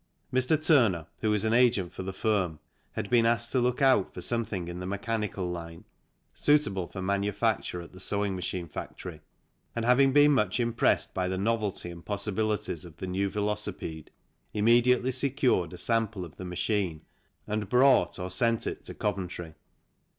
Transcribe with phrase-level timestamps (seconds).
[0.33, 0.59] Mr.
[0.59, 2.57] Turner, who was an agent for the firm,
[2.93, 5.83] had been asked to look out for something in the mechanical line,
[6.33, 9.21] suitable for manufacture at the 2 THE CYCLE INDUSTRY sewing machine factory,
[9.75, 14.09] and having been much impressed by the novelty and possibilities of the new velocipede,
[14.55, 17.01] immediately secured a sample of the machine
[17.45, 19.53] and brought or sent it to Coventry.